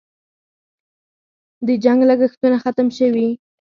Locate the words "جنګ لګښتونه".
1.83-2.57